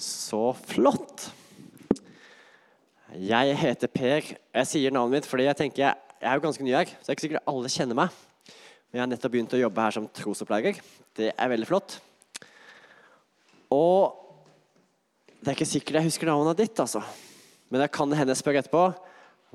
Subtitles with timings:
[0.00, 1.28] Så flott.
[3.20, 4.30] Jeg heter Per.
[4.32, 6.88] Jeg sier navnet mitt fordi jeg tenker jeg, jeg er jo ganske ny her.
[6.88, 8.14] Så det er ikke sikkert alle kjenner meg.
[8.90, 10.80] Men jeg har nettopp begynt å jobbe her som trosopplærer.
[11.18, 11.98] Det er veldig flott.
[13.76, 14.16] Og
[15.40, 17.04] det er ikke sikkert jeg husker navnet ditt, altså.
[17.70, 18.88] Men jeg kan hende spørre etterpå.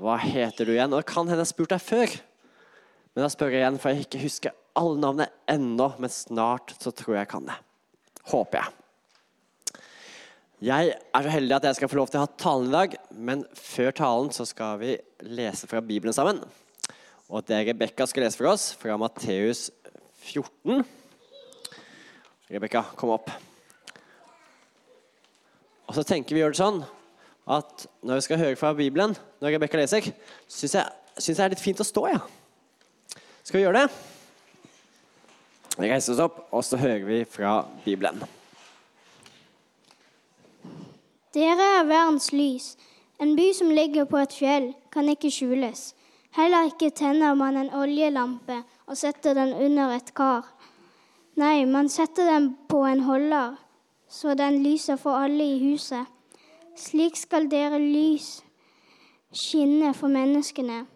[0.00, 0.94] Hva heter du igjen?
[0.94, 2.16] Og det kan hende jeg spurt deg før.
[3.14, 5.92] Men da spør jeg igjen, for jeg ikke husker alle navnene ennå.
[5.98, 7.62] Men snart så tror jeg jeg kan det.
[8.30, 8.85] Håper jeg.
[10.64, 12.94] Jeg er så heldig at jeg skal få lov til å ha talen i dag,
[13.12, 16.38] men før talen så skal vi lese fra Bibelen sammen.
[17.28, 19.66] Og det Rebekka skal lese for oss fra Matteus
[20.24, 20.80] 14.
[22.48, 23.28] Rebekka, kom opp.
[25.90, 26.80] Og så tenker vi gjør det sånn
[27.52, 29.12] at når vi skal høre fra Bibelen,
[29.44, 30.08] når Rebekka leser,
[30.48, 30.78] syns
[31.18, 32.22] synes jeg er litt fint å stå, ja.
[33.44, 33.92] Skal vi gjøre det?
[35.76, 38.24] Vi reiser oss opp, og så hører vi fra Bibelen.
[41.36, 42.70] Dere er verdens lys.
[43.20, 45.90] En by som ligger på et fjell, kan ikke skjules.
[46.36, 50.48] Heller ikke tenner man en oljelampe og setter den under et kar.
[51.36, 53.56] Nei, man setter den på en holder,
[54.08, 56.08] så den lyser for alle i huset.
[56.76, 58.38] Slik skal dere lys
[59.36, 60.86] skinne for menneskene,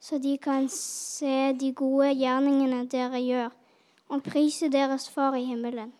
[0.00, 3.52] så de kan se de gode gjerningene dere gjør,
[4.10, 5.92] og prise deres Far i himmelen.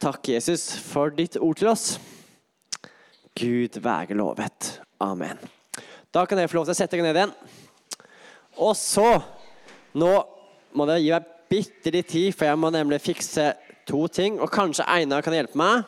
[0.00, 1.98] Takk, Jesus, for ditt ord til oss.
[3.36, 4.78] Gud være lovet.
[4.96, 5.36] Amen.
[6.08, 7.34] Da kan dere få lov til å sette dere ned igjen.
[8.64, 9.18] Og så
[9.90, 10.08] Nå
[10.72, 13.50] må dere gi meg bitte litt tid, for jeg må nemlig fikse
[13.90, 14.38] to ting.
[14.40, 15.84] Og kanskje Einar kan hjelpe meg.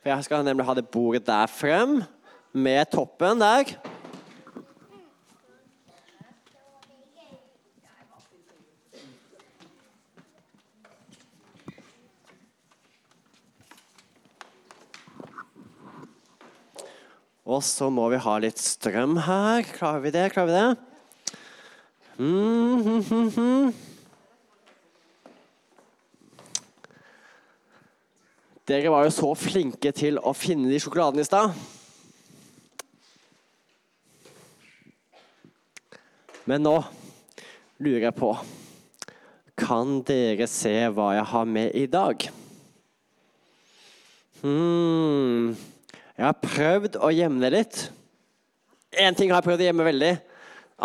[0.00, 1.98] For jeg skal nemlig ha det bordet der frem,
[2.54, 3.74] med toppen der.
[17.44, 19.66] Og så må vi ha litt strøm her.
[19.68, 20.32] Klarer vi det?
[20.32, 20.76] Klarer vi det?
[22.16, 23.74] Mm, mm, mm, mm.
[28.64, 31.52] Dere var jo så flinke til å finne de sjokoladene i stad.
[36.48, 36.78] Men nå
[37.80, 38.32] lurer jeg på
[39.60, 42.24] Kan dere se hva jeg har med i dag?
[44.40, 45.73] Hmm.
[46.14, 47.88] Jeg har prøvd å gjemme litt.
[48.94, 50.12] Én ting har jeg prøvd å gjemme veldig.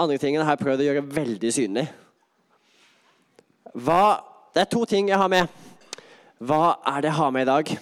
[0.02, 1.86] Andre tingen har jeg prøvd å gjøre veldig synlig.
[3.78, 4.02] Hva,
[4.56, 5.50] det er to ting jeg har med.
[6.42, 7.74] Hva er det jeg har med i dag?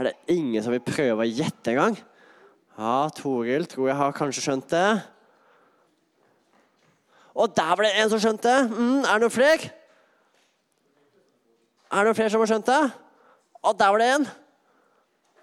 [0.00, 1.98] Er det ingen som vil prøve å gjette engang?
[2.80, 4.88] Ja, Toril tror jeg har kanskje skjønt det.
[7.38, 8.56] Og der var det en som skjønte!
[8.72, 9.70] Mm, er det noen flere?
[11.90, 12.80] Er det noen flere som har skjønt det?
[13.66, 14.28] Og der var det en.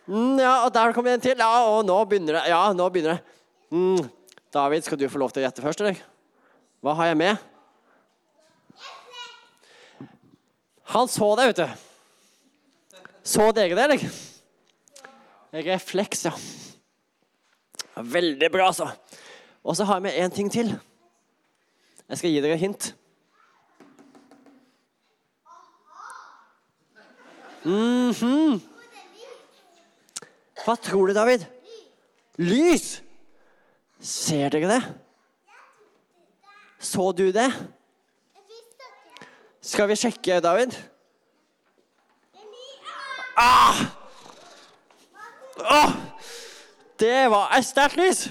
[0.08, 1.38] Mm, ja, og der kom det en til.
[1.38, 2.46] Ja, og nå begynner det.
[2.52, 3.38] Ja, nå begynner det.
[3.70, 4.08] Mm.
[4.54, 6.00] David, skal du få lov til å gjette først, eller?
[6.82, 7.44] Hva har jeg med?
[10.94, 13.02] Han så deg, vet du.
[13.28, 14.06] Så dere det, eller?
[15.68, 16.34] Refleks, ja.
[17.98, 18.88] Veldig bra, altså.
[19.68, 20.72] Og så har jeg med én ting til.
[22.08, 22.94] Jeg skal gi dere et hint.
[27.68, 28.60] Mm -hmm.
[30.64, 31.46] Hva tror du, David?
[32.38, 33.02] Lys!
[34.00, 34.84] Ser dere det?
[36.80, 37.52] Så du det?
[39.62, 40.78] Skal vi sjekke, David?
[43.36, 43.76] Ah!
[45.58, 45.92] Oh!
[47.00, 48.30] Det var et sterkt lys!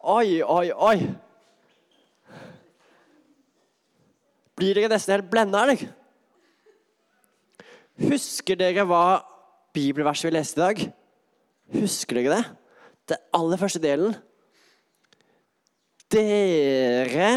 [0.00, 0.98] Oi, oi, oi.
[4.56, 5.86] Blir dere nesten helt blenda, eller?
[7.98, 9.20] Husker dere hva
[9.74, 10.82] bibelverset vi leste i dag?
[11.74, 12.44] Husker dere det?
[13.10, 14.14] Det aller første delen.
[16.12, 17.32] Dere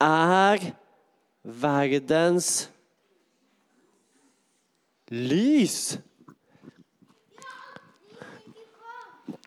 [0.00, 0.66] er
[1.42, 2.70] verdens
[5.10, 5.98] lys.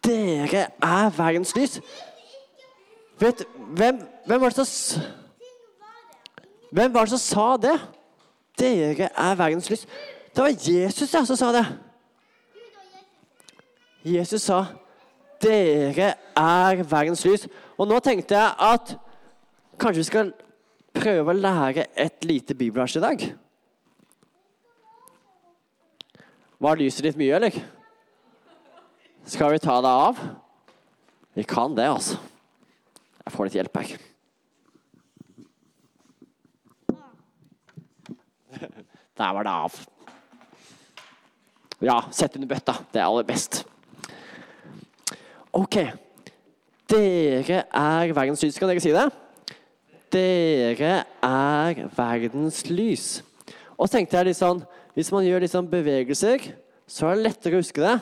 [0.04, 1.78] Dere er verdens lys.
[3.20, 3.46] Vet
[3.78, 5.12] hvem, hvem var det som
[6.74, 7.78] Hvem var det som sa det?
[8.58, 9.86] Dere er verdens lys.
[10.34, 11.66] Det var Jesus ja, som sa det.
[14.04, 14.66] Jesus sa
[15.42, 17.48] 'Dere er verdens lys'.
[17.78, 18.98] Og nå tenkte jeg at
[19.78, 20.34] kanskje vi skal
[20.94, 23.36] prøve å lære et lite bibelvers i dag.
[26.60, 27.52] Var lyset litt mye, eller?
[29.26, 30.20] Skal vi ta det av?
[31.36, 32.18] Vi kan det, altså.
[33.26, 33.98] Jeg får litt hjelp her.
[39.18, 39.93] Der var det av.
[41.82, 42.76] Ja, sett under bøtta.
[42.94, 43.64] Det er aller best.
[45.54, 45.80] OK.
[46.90, 48.58] Dere er verdens lys.
[48.60, 49.08] Kan dere si det?
[50.14, 50.94] Dere
[51.26, 53.08] er verdens lys.
[53.78, 54.62] Og så tenkte jeg litt sånn
[54.94, 56.52] Hvis man gjør litt sånn bevegelser,
[56.86, 57.96] så er det lettere å huske det.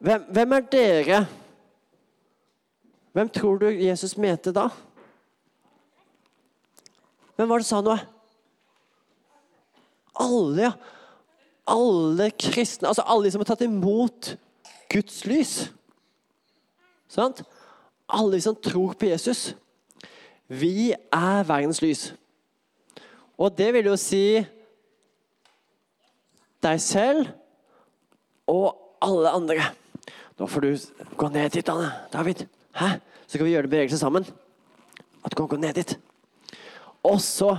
[0.00, 1.18] Hvem, hvem er dere?
[3.12, 4.70] Hvem tror du Jesus mente da?
[7.36, 7.98] Hvem var det sa noe?
[10.18, 10.72] Alle, ja.
[11.68, 14.34] Alle kristne, altså alle de som har tatt imot
[14.88, 15.54] Guds lys.
[17.12, 17.42] Sant?
[18.08, 19.52] Alle som tror på Jesus.
[20.48, 22.12] Vi er verdens lys.
[23.38, 24.40] Og det vil jo si
[26.64, 27.28] deg selv
[28.48, 28.72] og
[29.04, 29.68] alle andre.
[30.38, 30.70] Nå får du
[31.18, 31.92] gå ned dit, Anne.
[32.12, 32.46] David.
[32.74, 32.96] Hæ?
[33.26, 34.26] Så skal vi gjøre det bevegelse sammen.
[35.24, 35.98] At du kan gå ned dit.
[37.02, 37.56] Og så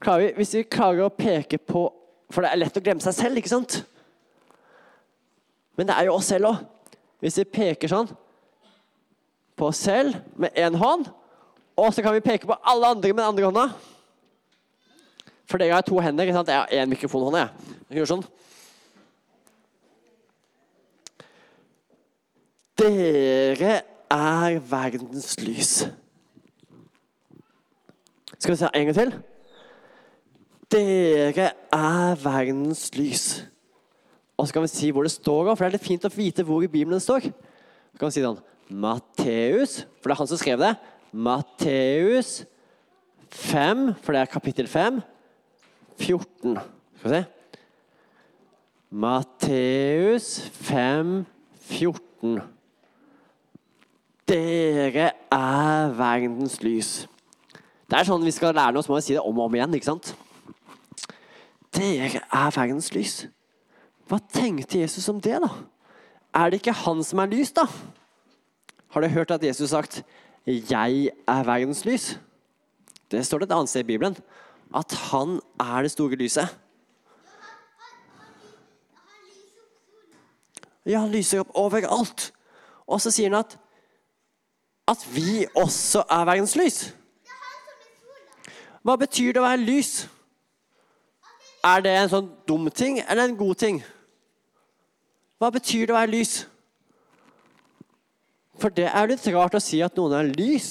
[0.00, 1.86] klarer vi, hvis vi klarer å peke på
[2.32, 3.82] For det er lett å glemme seg selv, ikke sant?
[5.76, 6.62] Men det er jo oss selv òg.
[7.22, 8.08] Hvis vi peker sånn
[9.56, 11.06] på oss selv med én hånd,
[11.76, 13.66] og så kan vi peke på alle andre med den andre hånda
[15.48, 16.24] For dere har to hender.
[16.24, 16.48] ikke sant?
[16.48, 17.36] Jeg har én mikrofonhånd.
[17.36, 17.48] jeg.
[17.90, 18.24] Jeg sånn.
[22.80, 23.74] Dere
[24.10, 25.74] er verdens lys.
[28.38, 29.12] Skal vi se en gang til?
[30.72, 33.26] Dere er verdens lys.
[34.40, 36.44] Og så kan vi si hvor det står, for det er litt fint å vite
[36.46, 37.28] hvor i Bibelen det står.
[37.28, 38.40] Så kan vi si sånn
[38.72, 40.72] Matteus, for det er han som skrev det.
[41.12, 42.32] Matteus
[43.32, 45.02] 5, for det er kapittel 5.
[46.00, 46.56] 14.
[46.96, 47.22] Skal vi se.
[48.92, 50.32] Matteus
[50.64, 51.14] 5,
[51.68, 52.40] 14.
[54.32, 56.92] Dere er verdens lys.
[57.84, 59.76] Det er sånn vi skal lære oss, må vi si det om og om igjen.
[59.76, 60.14] ikke sant?
[61.72, 63.26] Dere er verdens lys.
[64.08, 65.48] Hva tenkte Jesus om det, da?
[66.34, 67.66] Er det ikke han som er lys, da?
[68.92, 70.02] Har dere hørt at Jesus sagt
[70.46, 72.18] 'Jeg er verdens lys'?
[73.10, 74.16] Det står det et annet sted i Bibelen.
[74.74, 76.48] At han er det store lyset.
[80.86, 82.32] Ja, han lyser opp overalt.
[82.86, 83.58] Og så sier han at
[84.88, 86.78] at vi også er verdens lys.
[88.82, 90.08] Hva betyr det å være lys?
[91.62, 93.82] Er det en sånn dum ting eller en god ting?
[95.38, 96.32] Hva betyr det å være lys?
[98.58, 100.70] For det er litt rart å si at noen er lys.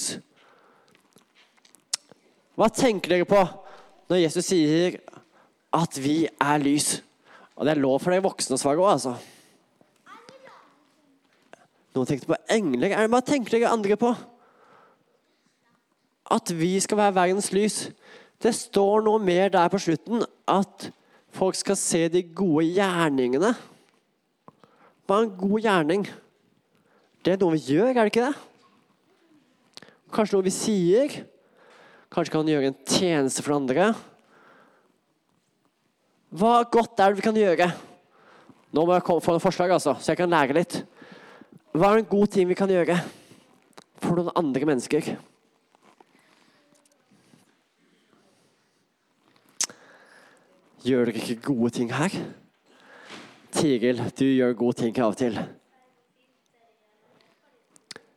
[2.60, 3.40] Hva tenker dere på
[4.12, 5.00] når Jesus sier
[5.76, 7.00] at vi er lys?
[7.56, 9.16] Og det er lov for dere voksne å svare òg, altså.
[11.96, 12.96] Noen tenkte på engler.
[13.12, 14.12] Hva tenker dere andre på?
[16.32, 17.82] At vi skal være verdens lys.
[18.42, 20.24] Det står noe mer der på slutten.
[20.52, 20.90] At
[21.32, 23.54] folk skal se de gode gjerningene.
[25.08, 26.06] Hva er en god gjerning?
[27.22, 29.90] Det er noe vi gjør, er det ikke det?
[30.12, 31.20] Kanskje noe vi sier?
[32.12, 33.94] Kanskje kan gjøre en tjeneste for andre?
[36.32, 37.70] Hva godt er det vi kan gjøre?
[38.72, 40.78] Nå må jeg få noen forslag, altså, så jeg kan lære litt.
[41.76, 42.98] Hva er en god ting vi kan gjøre
[44.00, 45.14] for noen andre mennesker?
[50.82, 52.14] Gjør dere ikke gode ting her?
[53.54, 55.38] Tiril, du gjør gode ting av og til.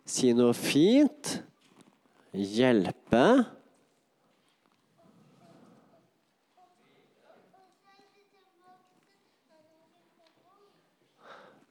[0.09, 1.35] Si noe fint.
[2.33, 3.27] Hjelpe.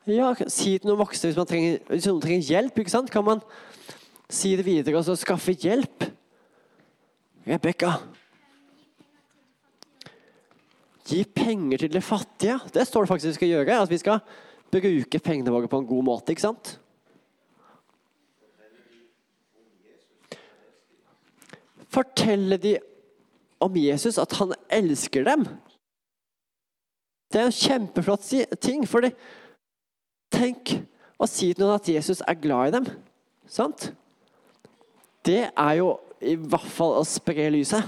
[0.06, 2.80] Ja, si til noen voksne hvis, man trenger, hvis noen trenger hjelp.
[2.80, 3.12] ikke sant?
[3.12, 3.42] Kan man
[4.30, 6.12] si det videre og så skaffe hjelp?
[7.48, 7.98] Rebekka.
[11.04, 12.60] Gi penger til de fattige.
[12.74, 13.82] Det står det faktisk vi skal gjøre.
[13.84, 14.22] At vi skal
[14.72, 16.32] bruke pengene våre på en god måte.
[16.32, 16.78] ikke sant?
[21.94, 22.78] Fortelle de
[23.62, 25.46] om Jesus, at han elsker dem.
[27.32, 28.26] Det er en kjempeflott
[28.62, 28.88] ting.
[28.88, 29.06] for
[30.34, 30.74] Tenk
[31.22, 32.88] å si til noen at Jesus er glad i dem.
[33.46, 33.92] Sant?
[35.24, 37.84] Det er jo i hvert fall å spre lyset.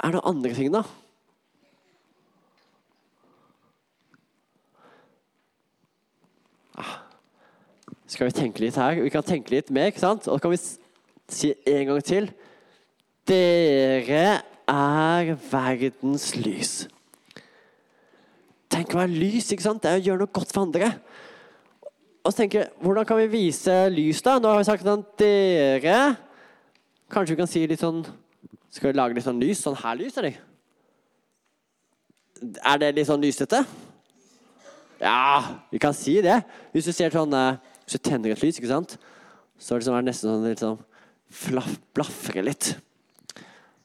[0.00, 0.84] Er det noen andre ting, da?
[8.10, 8.98] Skal vi tenke litt her?
[9.04, 10.26] Vi kan tenke litt mer, ikke sant?
[10.26, 10.58] Og så kan vi
[11.30, 12.24] si en gang til.
[13.30, 14.40] Dere
[14.70, 16.72] er verdens lys.
[18.70, 19.82] Tenk å være lys, ikke sant?
[19.84, 20.90] Det er å gjøre noe godt for andre.
[22.24, 24.36] Og så tenker jeg, Hvordan kan vi vise lys, da?
[24.42, 25.94] Nå har vi sagt sånn Dere
[27.10, 28.02] Kanskje vi kan si litt sånn
[28.68, 29.62] Skal vi lage litt sånn lys?
[29.64, 30.36] Sånn her lys, eller?
[32.60, 33.62] Er det litt sånn lysete?
[35.00, 36.42] Ja, vi kan si det.
[36.74, 37.56] Hvis du ser sånn eh,
[37.90, 38.92] Hvis du tenner et lys, ikke sant?
[39.58, 40.76] så er det, sånn, er det nesten sånn litt sånn
[41.42, 42.68] flaff, blafrer litt.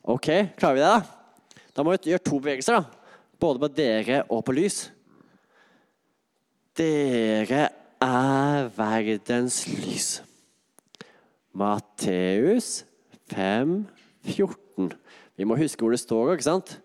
[0.06, 1.64] OK, klarer vi det, da?
[1.74, 3.10] Da må vi gjøre to bevegelser, da.
[3.42, 4.78] Både på dere og på lys.
[6.78, 7.66] Dere
[8.06, 10.10] er verdens lys.
[11.58, 12.84] Matteus
[13.34, 13.80] 5,
[14.38, 14.94] 14.
[15.36, 16.78] Vi må huske hvor det står, ikke sant?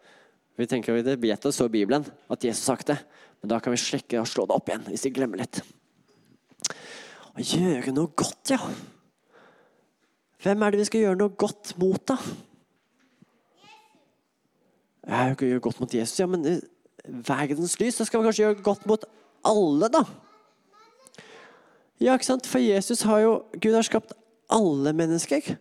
[0.56, 2.98] Vi tenker at Det vet så i Bibelen at Jesus har sagt det.
[3.44, 5.62] Men da kan vi sjekke og slå det opp igjen hvis vi glemmer litt.
[7.36, 8.58] Å gjøre noe godt, ja.
[10.40, 12.16] Hvem er det vi skal gjøre noe godt mot, da?
[15.10, 16.46] Jeg kan gjøre godt mot Jesus, ja, men
[17.04, 19.06] verdens lys, så skal vi kanskje gjøre godt mot
[19.46, 20.04] alle, da?
[22.00, 22.48] Ja, ikke sant?
[22.48, 24.14] For Jesus har jo Gud har skapt
[24.50, 25.52] alle mennesker.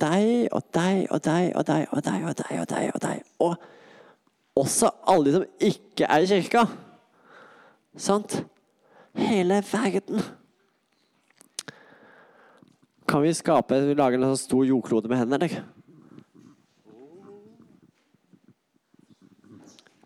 [0.00, 2.92] Deg og deg og deg og deg og deg og deg og deg.
[2.94, 3.24] Og deg.
[3.42, 6.64] Og også alle de som ikke er i kirka.
[7.98, 8.38] Sant?
[9.14, 10.22] Hele verden.
[13.08, 15.64] Kan vi skape Lager en sånn stor jordklode med hendene, eller?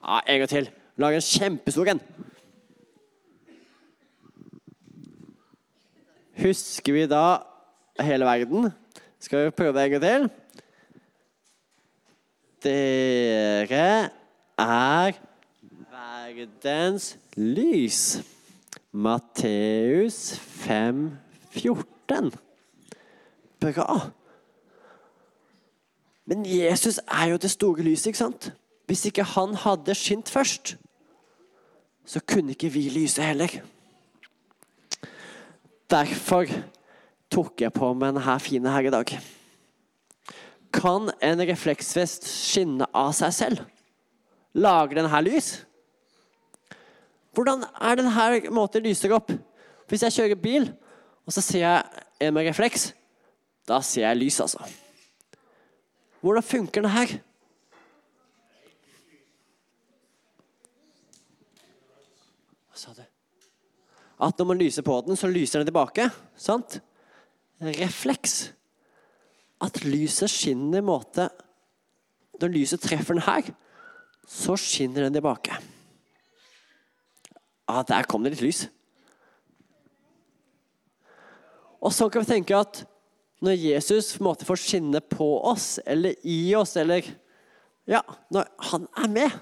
[0.04, 0.70] Ja, en gang til.
[1.00, 2.00] Lag en kjempestor en.
[6.44, 7.24] Husker vi da
[8.04, 8.72] hele verden?
[9.20, 10.28] Skal vi prøve det en gang til?
[12.64, 14.10] Dere
[14.60, 15.18] er
[15.92, 18.00] verdens lys.
[18.94, 21.18] Matteus 5,
[21.50, 22.30] 14.
[23.60, 24.10] Bra.
[26.24, 28.52] Men Jesus er jo det store lyset, ikke sant?
[28.86, 30.76] Hvis ikke han hadde skint først,
[32.06, 33.50] så kunne ikke vi lyse heller.
[35.90, 36.46] Derfor
[37.32, 39.18] tok jeg på meg denne fine her i dag.
[40.74, 43.66] Kan en refleksvest skinne av seg selv?
[44.54, 45.56] Lager den her lys?
[47.34, 49.32] Hvordan er denne måten lyser opp?
[49.90, 50.68] Hvis jeg kjører bil,
[51.26, 52.92] og så ser jeg en med refleks,
[53.68, 54.64] da ser jeg lys, altså.
[56.24, 57.14] Hvordan funker det her?
[62.70, 63.02] Hva sa du?
[64.24, 66.08] At når man lyser på den, så lyser den tilbake.
[66.36, 66.78] Sant?
[67.60, 68.52] Refleks.
[69.64, 71.28] At lyset skinner i måte
[72.40, 73.46] Når lyset treffer den her,
[74.26, 75.54] så skinner den tilbake.
[77.68, 78.64] Ja, der kom det litt lys.
[81.84, 82.84] Og så kan vi tenke at
[83.44, 87.04] når Jesus på en måte får skinne på oss eller i oss, eller
[87.84, 88.00] Ja,
[88.32, 89.34] når han er med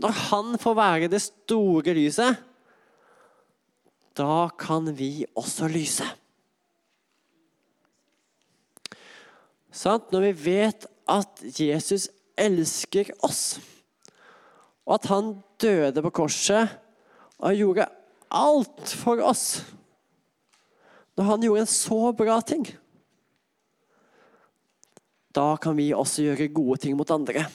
[0.00, 2.38] Når han får være det store lyset,
[4.16, 6.06] da kan vi også lyse.
[9.72, 10.08] Sant?
[10.12, 12.08] Når vi vet at Jesus
[12.40, 13.60] elsker oss,
[14.88, 16.72] og at han døde på korset
[17.42, 17.88] og gjorde
[18.32, 19.46] alt for oss
[21.18, 22.64] Når han gjorde en så bra ting
[25.32, 27.46] da kan vi også gjøre gode ting mot andre.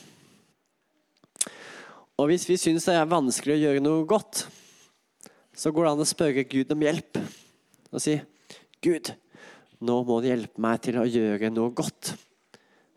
[2.18, 4.48] Og hvis vi syns det er vanskelig å gjøre noe godt,
[5.54, 7.20] så går det an å spørre Gud om hjelp.
[7.94, 8.18] Og si,
[8.82, 9.14] 'Gud,
[9.78, 12.16] nå må du hjelpe meg til å gjøre noe godt',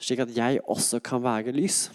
[0.00, 1.90] slik at jeg også kan være lys.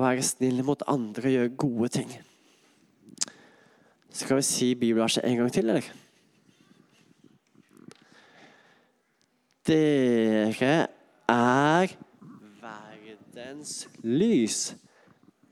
[0.00, 2.12] Å være snill mot andre og gjøre gode ting.
[4.16, 5.90] Skal vi si bibelverset en gang til, eller?
[9.68, 10.70] Dere
[11.28, 11.92] er
[12.62, 14.62] verdens lys.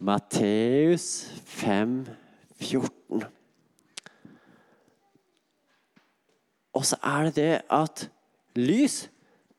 [0.00, 2.00] Matteus 5,
[2.56, 3.28] 14.
[6.72, 8.08] Og så er det det at
[8.56, 9.10] lys,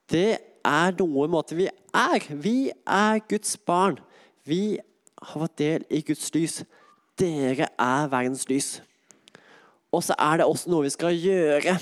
[0.10, 2.29] det er noe måte vi er.
[2.34, 4.01] Vi er Guds barn.
[4.48, 4.79] Vi
[5.22, 6.62] har fått del i Guds lys.
[7.19, 8.79] Dere er verdens lys.
[9.91, 11.75] Og så er det også noe vi skal gjøre.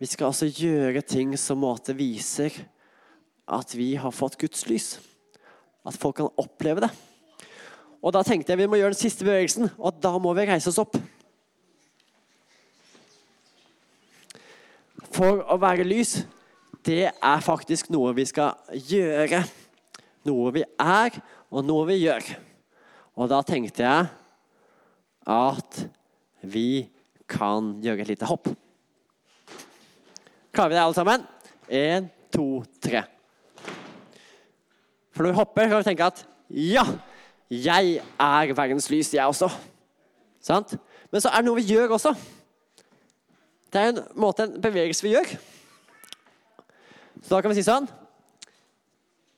[0.00, 2.54] Vi skal altså gjøre ting som måte viser
[3.50, 4.94] at vi har fått Guds lys.
[5.84, 6.90] At folk kan oppleve det.
[8.00, 10.70] Og Da tenkte jeg vi må gjøre den siste bevegelsen, og da må vi reise
[10.72, 10.96] oss opp.
[15.10, 16.22] For å være lys,
[16.86, 19.42] det er faktisk noe vi skal gjøre.
[20.28, 21.16] Noe vi er,
[21.48, 22.26] og noe vi gjør.
[23.16, 24.08] Og da tenkte jeg
[25.30, 25.78] at
[26.40, 26.88] vi
[27.30, 28.50] kan gjøre et lite hopp.
[30.50, 31.24] Klarer vi det, alle sammen?
[31.70, 33.04] Én, to, tre.
[35.14, 36.84] For når vi hopper, kan vi tenke at ja,
[37.50, 39.50] jeg er verdens lys, jeg også.
[40.42, 40.74] Sant?
[41.10, 42.14] Men så er det noe vi gjør også.
[43.70, 45.32] Det er en måte, en bevegelse vi gjør.
[47.20, 47.88] Så da kan vi si sånn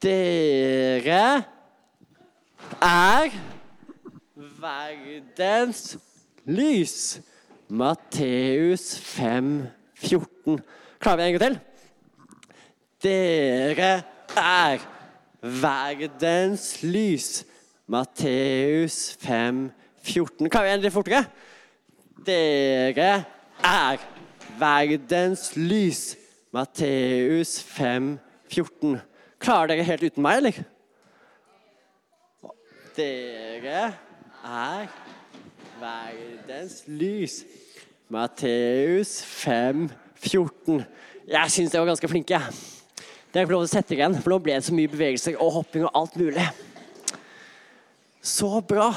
[0.02, 1.44] Dere
[2.82, 3.30] er
[4.58, 5.98] verdens
[6.44, 7.20] lys.
[7.70, 10.58] Matteus 5, 14.
[10.98, 11.58] Klarer vi en gang til?
[13.02, 13.92] Dere
[14.36, 14.82] er
[15.42, 17.44] verdens lys.
[17.86, 19.70] Matteus 5,
[20.02, 20.50] 14.
[20.50, 21.22] Klarer vi en litt fortere?
[22.26, 23.14] Dere
[23.70, 24.10] er
[24.58, 26.04] verdens lys.
[26.50, 28.16] Matteus 5,
[28.50, 28.98] 14.
[29.42, 30.58] Klarer dere helt uten meg, eller?
[32.94, 33.80] Dere
[34.46, 34.92] er
[35.80, 37.40] verdens lys.
[38.12, 39.88] Matteus 5,
[40.20, 40.84] 14.
[41.32, 42.38] Jeg syns dere var ganske flinke.
[43.32, 45.54] Dere får lov til å sette igjen, for nå ble det så mye bevegelser og
[45.56, 46.46] hopping og alt mulig.
[48.22, 48.92] Så bra.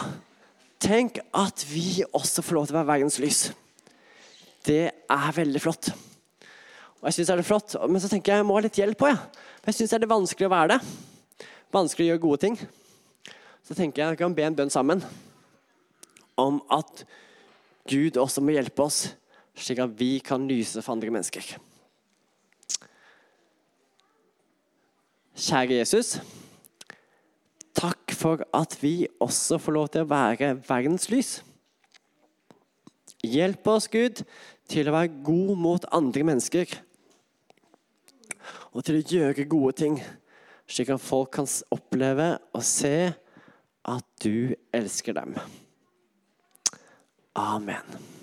[0.77, 3.45] Tenk at vi også får lov til å være verdens lys.
[4.67, 5.89] Det er veldig flott.
[7.01, 8.97] Og jeg synes det er flott, Men så tenker jeg jeg må ha litt hjelp
[8.97, 9.11] på.
[9.11, 9.19] Ja.
[9.61, 10.79] For jeg syns det er vanskelig å være det.
[11.75, 12.57] Vanskelig å gjøre gode ting.
[13.65, 15.03] Så tenker jeg at vi kan be en bønn sammen
[16.37, 17.05] om at
[17.89, 19.15] Gud også må hjelpe oss,
[19.55, 21.55] slik at vi kan lyse for andre mennesker.
[25.35, 26.15] Kjære Jesus.
[27.75, 31.31] Takk for at vi også får lov til å være verdens lys.
[33.25, 34.21] Hjelp oss, Gud,
[34.71, 36.71] til å være god mot andre mennesker.
[38.75, 39.99] Og til å gjøre gode ting,
[40.67, 43.13] slik at folk kan oppleve og se
[43.85, 45.37] at du elsker dem.
[47.39, 48.14] Amen.